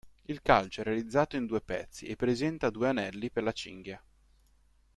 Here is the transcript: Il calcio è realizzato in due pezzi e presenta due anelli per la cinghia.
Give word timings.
Il 0.23 0.41
calcio 0.41 0.81
è 0.81 0.83
realizzato 0.83 1.35
in 1.35 1.45
due 1.45 1.61
pezzi 1.61 2.07
e 2.07 2.15
presenta 2.15 2.71
due 2.71 2.89
anelli 2.89 3.29
per 3.29 3.43
la 3.43 3.51
cinghia. 3.51 4.03